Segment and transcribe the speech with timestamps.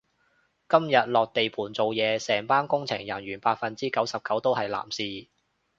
[0.67, 5.27] 今日落地盤做嘢，成班工程人員百分之九十九都係男士